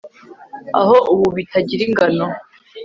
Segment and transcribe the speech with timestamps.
[0.79, 2.25] aho ubu bitagira ingano